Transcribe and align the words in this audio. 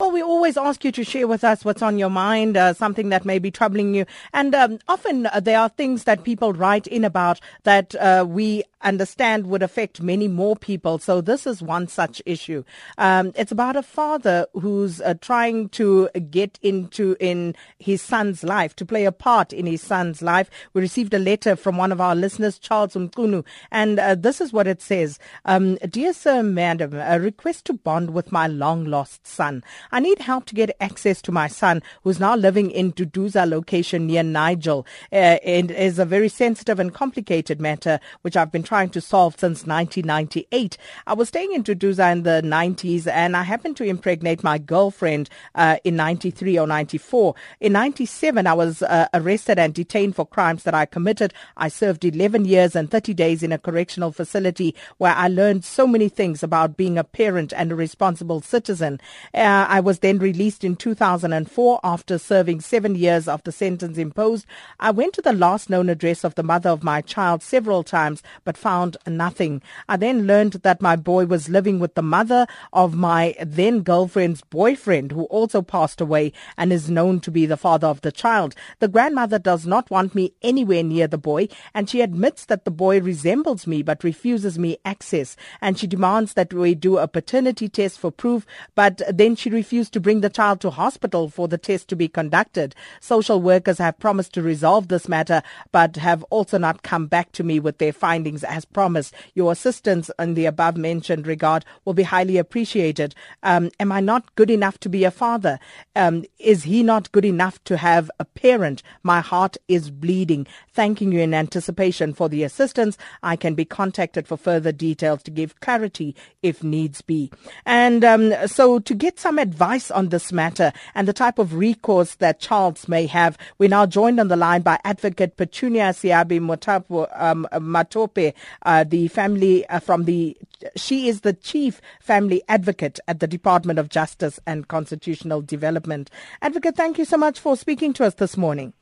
Well, 0.00 0.10
we 0.10 0.22
always 0.22 0.56
ask 0.56 0.84
you 0.84 0.90
to 0.90 1.04
share 1.04 1.28
with 1.28 1.44
us 1.44 1.64
what's 1.64 1.80
on 1.80 1.98
your 1.98 2.10
mind, 2.10 2.56
uh, 2.56 2.74
something 2.74 3.10
that 3.10 3.24
may 3.24 3.38
be 3.38 3.52
troubling 3.52 3.94
you. 3.94 4.06
And 4.32 4.52
um, 4.52 4.80
often 4.88 5.26
uh, 5.26 5.38
there 5.38 5.60
are 5.60 5.68
things 5.68 6.02
that 6.02 6.24
people 6.24 6.52
write 6.52 6.88
in 6.88 7.04
about 7.04 7.38
that 7.62 7.94
uh, 7.94 8.26
we 8.28 8.64
understand 8.80 9.46
would 9.46 9.62
affect 9.62 10.02
many 10.02 10.26
more 10.26 10.56
people. 10.56 10.98
So 10.98 11.20
this 11.20 11.46
is 11.46 11.62
one 11.62 11.86
such 11.86 12.20
issue. 12.26 12.64
Um, 12.98 13.32
it's 13.36 13.52
about 13.52 13.76
a 13.76 13.84
father 13.84 14.46
who's 14.54 15.00
uh, 15.00 15.14
trying 15.20 15.68
to 15.70 16.08
get 16.28 16.58
into 16.60 17.16
in 17.20 17.54
his 17.78 18.02
son's 18.02 18.42
life, 18.42 18.74
to 18.76 18.84
play 18.84 19.04
a 19.04 19.12
part 19.12 19.52
in 19.52 19.64
his 19.64 19.80
son's 19.80 20.22
life. 20.22 20.50
We 20.74 20.80
received 20.80 21.14
a 21.14 21.20
letter 21.20 21.54
from 21.54 21.76
one 21.76 21.92
of 21.92 22.00
our 22.00 22.16
listeners, 22.16 22.58
Charles 22.58 22.94
Mkunu, 22.94 23.44
and 23.70 24.00
uh, 24.00 24.16
this 24.16 24.40
is 24.40 24.52
what 24.52 24.66
it 24.66 24.82
says. 24.82 25.20
Um, 25.44 25.76
Dear 25.88 26.12
Sir, 26.12 26.42
Madam, 26.42 26.94
a 26.94 27.20
request 27.20 27.66
to 27.66 27.74
bond 27.74 28.10
with 28.10 28.32
my 28.32 28.48
long 28.48 28.84
lost 28.84 29.24
son. 29.26 29.62
I 29.92 30.00
need 30.00 30.18
help 30.18 30.44
to 30.46 30.54
get 30.54 30.76
access 30.80 31.20
to 31.22 31.32
my 31.32 31.48
son, 31.48 31.82
who's 32.02 32.20
now 32.20 32.36
living 32.36 32.70
in 32.70 32.92
Duduza 32.92 33.48
location 33.48 34.06
near 34.06 34.22
Nigel. 34.22 34.86
Uh, 35.12 35.38
it 35.42 35.70
is 35.70 35.98
a 35.98 36.04
very 36.04 36.28
sensitive 36.28 36.78
and 36.78 36.92
complicated 36.92 37.60
matter, 37.60 38.00
which 38.22 38.36
I've 38.36 38.52
been 38.52 38.62
trying 38.62 38.90
to 38.90 39.00
solve 39.00 39.34
since 39.38 39.66
1998. 39.66 40.76
I 41.06 41.14
was 41.14 41.28
staying 41.28 41.52
in 41.52 41.62
Duduza 41.62 42.10
in 42.12 42.22
the 42.22 42.42
90s, 42.44 43.06
and 43.06 43.36
I 43.36 43.42
happened 43.42 43.76
to 43.78 43.84
impregnate 43.84 44.42
my 44.42 44.58
girlfriend 44.58 45.28
uh, 45.54 45.76
in 45.84 45.96
93 45.96 46.58
or 46.58 46.66
94. 46.66 47.34
In 47.60 47.72
97, 47.72 48.46
I 48.46 48.52
was 48.52 48.82
uh, 48.82 49.08
arrested 49.14 49.58
and 49.58 49.74
detained 49.74 50.16
for 50.16 50.26
crimes 50.26 50.64
that 50.64 50.74
I 50.74 50.86
committed. 50.86 51.32
I 51.56 51.68
served 51.68 52.04
11 52.04 52.44
years 52.44 52.76
and 52.76 52.90
30 52.90 53.14
days 53.14 53.42
in 53.42 53.52
a 53.52 53.58
correctional 53.58 54.12
facility 54.12 54.74
where 54.98 55.14
I 55.14 55.28
learned 55.28 55.64
so 55.64 55.86
many 55.86 56.08
things 56.08 56.42
about 56.42 56.76
being 56.76 56.98
a 56.98 57.04
parent 57.04 57.52
and 57.56 57.72
a 57.72 57.74
responsible 57.74 58.40
citizen. 58.40 59.00
Uh, 59.32 59.66
I 59.74 59.80
was 59.80 59.98
then 59.98 60.20
released 60.20 60.62
in 60.62 60.76
2004 60.76 61.80
after 61.82 62.16
serving 62.16 62.60
seven 62.60 62.94
years 62.94 63.26
of 63.26 63.42
the 63.42 63.50
sentence 63.50 63.98
imposed. 63.98 64.46
I 64.78 64.92
went 64.92 65.14
to 65.14 65.20
the 65.20 65.32
last 65.32 65.68
known 65.68 65.88
address 65.88 66.22
of 66.22 66.36
the 66.36 66.44
mother 66.44 66.70
of 66.70 66.84
my 66.84 67.00
child 67.00 67.42
several 67.42 67.82
times 67.82 68.22
but 68.44 68.56
found 68.56 68.96
nothing. 69.04 69.62
I 69.88 69.96
then 69.96 70.28
learned 70.28 70.52
that 70.62 70.80
my 70.80 70.94
boy 70.94 71.26
was 71.26 71.48
living 71.48 71.80
with 71.80 71.96
the 71.96 72.02
mother 72.02 72.46
of 72.72 72.94
my 72.94 73.34
then 73.44 73.80
girlfriend's 73.80 74.42
boyfriend 74.42 75.10
who 75.10 75.24
also 75.24 75.60
passed 75.60 76.00
away 76.00 76.32
and 76.56 76.72
is 76.72 76.88
known 76.88 77.18
to 77.18 77.32
be 77.32 77.44
the 77.44 77.56
father 77.56 77.88
of 77.88 78.02
the 78.02 78.12
child. 78.12 78.54
The 78.78 78.86
grandmother 78.86 79.40
does 79.40 79.66
not 79.66 79.90
want 79.90 80.14
me 80.14 80.34
anywhere 80.40 80.84
near 80.84 81.08
the 81.08 81.18
boy 81.18 81.48
and 81.74 81.90
she 81.90 82.00
admits 82.00 82.44
that 82.44 82.64
the 82.64 82.70
boy 82.70 83.00
resembles 83.00 83.66
me 83.66 83.82
but 83.82 84.04
refuses 84.04 84.56
me 84.56 84.78
access 84.84 85.34
and 85.60 85.76
she 85.76 85.88
demands 85.88 86.34
that 86.34 86.54
we 86.54 86.76
do 86.76 86.98
a 86.98 87.08
paternity 87.08 87.68
test 87.68 87.98
for 87.98 88.12
proof 88.12 88.46
but 88.76 89.02
then 89.12 89.34
she 89.34 89.63
refused 89.64 89.94
to 89.94 90.00
bring 90.00 90.20
the 90.20 90.28
child 90.28 90.60
to 90.60 90.68
hospital 90.68 91.30
for 91.30 91.48
the 91.48 91.56
test 91.56 91.88
to 91.88 91.96
be 91.96 92.06
conducted. 92.06 92.74
Social 93.00 93.40
workers 93.40 93.78
have 93.78 93.98
promised 93.98 94.34
to 94.34 94.42
resolve 94.42 94.88
this 94.88 95.08
matter, 95.08 95.42
but 95.72 95.96
have 95.96 96.22
also 96.24 96.58
not 96.58 96.82
come 96.82 97.06
back 97.06 97.32
to 97.32 97.42
me 97.42 97.58
with 97.58 97.78
their 97.78 97.90
findings 97.90 98.44
as 98.44 98.66
promised. 98.66 99.14
Your 99.32 99.52
assistance 99.52 100.10
in 100.18 100.34
the 100.34 100.44
above 100.44 100.76
mentioned 100.76 101.26
regard 101.26 101.64
will 101.86 101.94
be 101.94 102.02
highly 102.02 102.36
appreciated. 102.36 103.14
Um, 103.42 103.70
am 103.80 103.90
I 103.90 104.00
not 104.00 104.34
good 104.34 104.50
enough 104.50 104.78
to 104.80 104.90
be 104.90 105.02
a 105.04 105.10
father? 105.10 105.58
Um, 105.96 106.26
is 106.38 106.64
he 106.64 106.82
not 106.82 107.10
good 107.12 107.24
enough 107.24 107.56
to 107.64 107.78
have 107.78 108.10
a 108.20 108.26
parent? 108.26 108.82
My 109.02 109.22
heart 109.22 109.56
is 109.66 109.90
bleeding. 109.90 110.46
Thanking 110.74 111.10
you 111.10 111.20
in 111.20 111.32
anticipation 111.32 112.12
for 112.12 112.28
the 112.28 112.42
assistance. 112.42 112.98
I 113.22 113.36
can 113.36 113.54
be 113.54 113.64
contacted 113.64 114.28
for 114.28 114.36
further 114.36 114.72
details 114.72 115.22
to 115.22 115.30
give 115.30 115.58
clarity 115.60 116.14
if 116.42 116.62
needs 116.62 117.00
be. 117.00 117.32
And 117.64 118.04
um, 118.04 118.34
so 118.46 118.78
to 118.80 118.94
get 118.94 119.18
some 119.18 119.38
advice 119.38 119.53
on 119.90 120.08
this 120.08 120.32
matter 120.32 120.72
and 120.94 121.08
the 121.08 121.12
type 121.12 121.38
of 121.38 121.54
recourse 121.54 122.16
that 122.16 122.40
Charles 122.40 122.88
may 122.88 123.06
have. 123.06 123.38
We're 123.58 123.68
now 123.68 123.86
joined 123.86 124.20
on 124.20 124.28
the 124.28 124.36
line 124.36 124.62
by 124.62 124.78
Advocate 124.84 125.36
Petunia 125.36 125.90
Seabi 125.90 126.40
Motapo, 126.40 127.08
um, 127.20 127.46
Mathope, 127.52 128.34
uh, 128.62 128.84
the 128.84 129.08
family 129.08 129.66
uh, 129.66 129.80
from 129.80 130.04
the, 130.04 130.36
she 130.76 131.08
is 131.08 131.22
the 131.22 131.32
Chief 131.32 131.80
Family 132.00 132.42
Advocate 132.48 133.00
at 133.08 133.20
the 133.20 133.26
Department 133.26 133.78
of 133.78 133.88
Justice 133.88 134.40
and 134.46 134.68
Constitutional 134.68 135.42
Development. 135.42 136.10
Advocate, 136.42 136.76
thank 136.76 136.98
you 136.98 137.04
so 137.04 137.16
much 137.16 137.40
for 137.40 137.56
speaking 137.56 137.92
to 137.94 138.04
us 138.04 138.14
this 138.14 138.36
morning. 138.36 138.72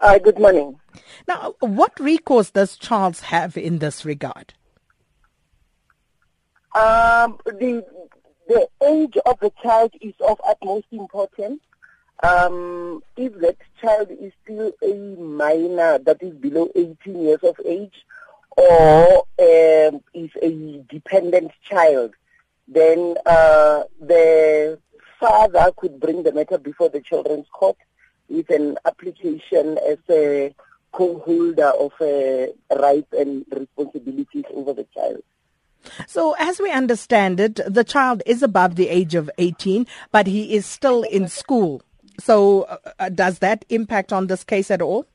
Uh, 0.00 0.18
good 0.18 0.38
morning. 0.38 0.80
Now, 1.28 1.54
what 1.60 1.98
recourse 2.00 2.50
does 2.50 2.76
Charles 2.76 3.20
have 3.20 3.56
in 3.56 3.78
this 3.78 4.04
regard? 4.04 4.52
Um, 6.74 7.38
the 7.44 7.84
the 8.52 8.68
age 8.86 9.16
of 9.24 9.40
the 9.40 9.50
child 9.62 9.92
is 10.02 10.14
of 10.20 10.38
utmost 10.46 10.86
importance. 10.90 11.60
Um, 12.22 13.02
if 13.16 13.34
that 13.40 13.56
child 13.80 14.08
is 14.10 14.32
still 14.44 14.72
a 14.82 14.94
minor 15.20 15.98
that 15.98 16.22
is 16.22 16.34
below 16.34 16.68
18 16.76 17.22
years 17.22 17.40
of 17.42 17.56
age 17.64 18.04
or 18.56 19.24
um, 19.38 20.00
is 20.14 20.30
a 20.42 20.84
dependent 20.90 21.52
child, 21.68 22.12
then 22.68 23.16
uh, 23.24 23.84
the 24.00 24.78
father 25.18 25.72
could 25.76 25.98
bring 25.98 26.22
the 26.22 26.32
matter 26.32 26.58
before 26.58 26.90
the 26.90 27.00
children's 27.00 27.46
court 27.52 27.76
with 28.28 28.50
an 28.50 28.76
application 28.84 29.78
as 29.88 29.98
a 30.10 30.54
co-holder 30.92 31.72
of 31.80 31.92
uh, 32.00 32.46
rights 32.78 33.12
and 33.18 33.46
responsibilities 33.50 34.44
over 34.54 34.74
the 34.74 34.86
child. 34.94 35.22
So, 36.06 36.34
as 36.38 36.60
we 36.60 36.70
understand 36.70 37.40
it, 37.40 37.60
the 37.66 37.84
child 37.84 38.22
is 38.26 38.42
above 38.42 38.76
the 38.76 38.88
age 38.88 39.14
of 39.14 39.30
18, 39.38 39.86
but 40.10 40.26
he 40.26 40.54
is 40.54 40.66
still 40.66 41.02
in 41.02 41.28
school. 41.28 41.82
So, 42.20 42.62
uh, 42.62 42.76
uh 42.98 43.08
does 43.08 43.38
that 43.40 43.64
impact 43.68 44.12
on 44.12 44.26
this 44.26 44.44
case 44.44 44.70
at 44.70 44.82
all? 44.82 45.06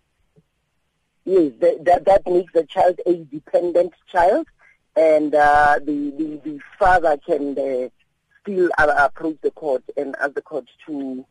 Yes, 1.25 1.51
that, 1.59 2.05
that, 2.05 2.21
makes 2.25 2.53
the 2.53 2.65
child 2.65 2.99
a 3.05 3.15
dependent 3.25 3.93
child, 4.09 4.47
and 4.95 5.35
uh, 5.35 5.79
the, 5.83 6.13
the, 6.17 6.41
the 6.43 6.59
father 6.79 7.17
can 7.25 7.57
uh, 7.59 7.89
still 8.41 8.69
uh, 8.77 8.93
approach 8.97 9.37
the 9.41 9.51
court 9.51 9.83
and 9.97 10.15
ask 10.21 10.35
the 10.35 10.41
court 10.41 10.65
to 10.85 11.25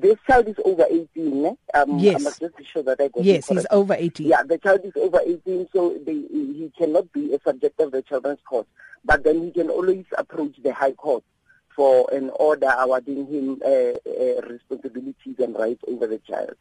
this 0.00 0.16
child 0.26 0.48
is 0.48 0.56
over 0.64 0.84
18. 0.88 1.46
Eh? 1.46 1.52
Um, 1.74 1.98
yes. 1.98 2.20
I 2.20 2.24
must 2.24 2.40
just 2.40 2.56
be 2.56 2.64
sure 2.64 2.82
that 2.82 3.00
I 3.00 3.08
got 3.08 3.24
Yes, 3.24 3.48
he's 3.48 3.66
over 3.70 3.94
18. 3.94 4.26
Yeah, 4.26 4.42
the 4.42 4.58
child 4.58 4.80
is 4.84 4.92
over 4.96 5.20
18, 5.24 5.68
so 5.72 5.98
he 6.06 6.72
cannot 6.78 7.12
be 7.12 7.34
a 7.34 7.40
subject 7.40 7.80
of 7.80 7.92
the 7.92 8.02
children's 8.02 8.40
court. 8.48 8.66
But 9.04 9.24
then 9.24 9.42
he 9.42 9.50
can 9.52 9.70
always 9.70 10.04
approach 10.18 10.56
the 10.62 10.72
High 10.72 10.92
Court 10.92 11.22
for 11.76 12.08
an 12.12 12.30
order 12.40 12.72
awarding 12.78 13.26
him 13.26 13.60
uh, 13.64 13.68
uh, 13.68 14.40
responsibilities 14.48 15.36
and 15.38 15.54
rights 15.54 15.82
over 15.86 16.06
the 16.06 16.18
child. 16.18 16.54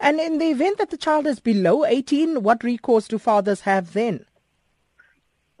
And 0.00 0.18
in 0.18 0.38
the 0.38 0.46
event 0.46 0.78
that 0.78 0.90
the 0.90 0.96
child 0.96 1.26
is 1.26 1.38
below 1.38 1.84
18, 1.84 2.42
what 2.42 2.64
recourse 2.64 3.06
do 3.06 3.18
fathers 3.18 3.60
have 3.60 3.92
then? 3.92 4.24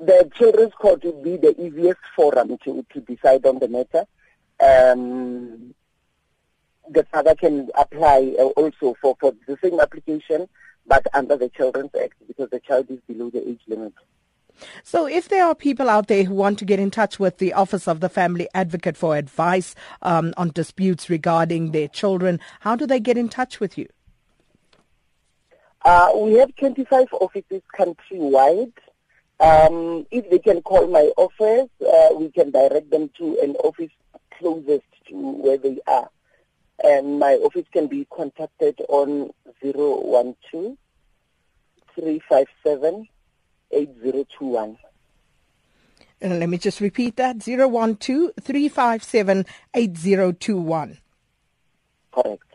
The 0.00 0.30
children's 0.34 0.72
court 0.74 1.04
would 1.04 1.22
be 1.22 1.36
the 1.36 1.60
easiest 1.60 2.00
forum 2.16 2.56
to, 2.64 2.86
to 2.92 3.00
decide 3.00 3.44
on 3.46 3.58
the 3.58 3.68
matter. 3.68 4.06
Um, 4.60 5.74
the 6.90 7.04
father 7.04 7.34
can 7.34 7.68
apply 7.76 8.34
uh, 8.38 8.44
also 8.44 8.96
for, 9.00 9.16
for 9.20 9.32
the 9.46 9.56
same 9.62 9.80
application, 9.80 10.48
but 10.86 11.06
under 11.14 11.36
the 11.36 11.48
Children's 11.50 11.90
Act 12.00 12.14
because 12.26 12.50
the 12.50 12.60
child 12.60 12.90
is 12.90 12.98
below 13.06 13.30
the 13.30 13.46
age 13.48 13.60
limit. 13.66 13.92
So, 14.82 15.06
if 15.06 15.28
there 15.28 15.44
are 15.44 15.54
people 15.54 15.88
out 15.88 16.08
there 16.08 16.24
who 16.24 16.34
want 16.34 16.58
to 16.58 16.64
get 16.64 16.80
in 16.80 16.90
touch 16.90 17.20
with 17.20 17.38
the 17.38 17.52
Office 17.52 17.86
of 17.86 18.00
the 18.00 18.08
Family 18.08 18.48
Advocate 18.54 18.96
for 18.96 19.16
advice 19.16 19.76
um, 20.02 20.34
on 20.36 20.50
disputes 20.50 21.08
regarding 21.08 21.70
their 21.70 21.86
children, 21.86 22.40
how 22.60 22.74
do 22.74 22.84
they 22.84 22.98
get 22.98 23.16
in 23.16 23.28
touch 23.28 23.60
with 23.60 23.78
you? 23.78 23.86
Uh, 25.84 26.10
we 26.16 26.32
have 26.34 26.54
25 26.56 27.06
offices 27.12 27.62
countrywide. 27.78 28.72
Um, 29.38 30.04
if 30.10 30.28
they 30.28 30.40
can 30.40 30.60
call 30.62 30.88
my 30.88 31.12
office, 31.16 31.70
uh, 31.80 32.14
we 32.16 32.30
can 32.32 32.50
direct 32.50 32.90
them 32.90 33.10
to 33.18 33.38
an 33.40 33.54
office 33.62 33.92
closest 34.36 34.82
to 35.08 35.14
where 35.14 35.56
they 35.56 35.78
are 35.86 36.10
and 36.82 37.18
my 37.18 37.34
office 37.34 37.66
can 37.72 37.86
be 37.86 38.06
contacted 38.10 38.80
on 38.88 39.30
012 39.62 40.76
357 41.94 43.08
8021. 43.70 44.78
And 46.20 46.32
uh, 46.32 46.36
let 46.36 46.48
me 46.48 46.58
just 46.58 46.80
repeat 46.80 47.16
that 47.16 47.40
012 47.40 47.98
357 48.40 49.46
8021. 49.74 50.98
Correct. 52.12 52.47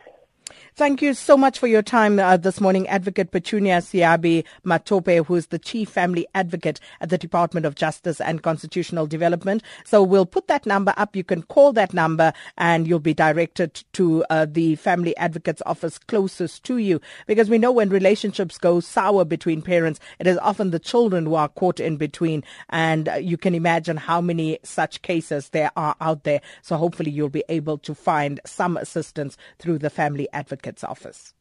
Thank 0.75 1.03
you 1.03 1.13
so 1.13 1.37
much 1.37 1.59
for 1.59 1.67
your 1.67 1.83
time 1.83 2.17
uh, 2.17 2.35
this 2.35 2.59
morning, 2.59 2.87
Advocate 2.87 3.29
Petunia 3.29 3.77
Seabi 3.77 4.43
Mathope, 4.65 5.23
who 5.23 5.35
is 5.35 5.47
the 5.47 5.59
Chief 5.59 5.87
Family 5.87 6.25
Advocate 6.33 6.79
at 6.99 7.09
the 7.09 7.17
Department 7.19 7.67
of 7.67 7.75
Justice 7.75 8.19
and 8.19 8.41
Constitutional 8.41 9.05
Development. 9.05 9.61
So 9.85 10.01
we'll 10.01 10.25
put 10.25 10.47
that 10.47 10.65
number 10.65 10.91
up. 10.97 11.15
You 11.15 11.23
can 11.23 11.43
call 11.43 11.73
that 11.73 11.93
number 11.93 12.33
and 12.57 12.87
you'll 12.87 12.97
be 12.97 13.13
directed 13.13 13.83
to 13.93 14.25
uh, 14.31 14.47
the 14.49 14.75
Family 14.77 15.15
Advocate's 15.17 15.61
office 15.67 15.99
closest 15.99 16.63
to 16.63 16.79
you. 16.79 16.99
Because 17.27 17.51
we 17.51 17.59
know 17.59 17.71
when 17.71 17.89
relationships 17.89 18.57
go 18.57 18.79
sour 18.79 19.25
between 19.25 19.61
parents, 19.61 19.99
it 20.17 20.25
is 20.25 20.39
often 20.39 20.71
the 20.71 20.79
children 20.79 21.27
who 21.27 21.35
are 21.35 21.49
caught 21.49 21.79
in 21.79 21.97
between. 21.97 22.43
And 22.69 23.09
uh, 23.09 23.13
you 23.17 23.37
can 23.37 23.53
imagine 23.53 23.97
how 23.97 24.21
many 24.21 24.57
such 24.63 25.03
cases 25.03 25.49
there 25.49 25.69
are 25.75 25.95
out 26.01 26.23
there. 26.23 26.41
So 26.63 26.77
hopefully 26.77 27.11
you'll 27.11 27.29
be 27.29 27.43
able 27.47 27.77
to 27.77 27.93
find 27.93 28.39
some 28.43 28.75
assistance 28.75 29.37
through 29.59 29.77
the 29.77 29.91
Family 29.91 30.27
Advocate's 30.63 30.85
office. 30.85 31.33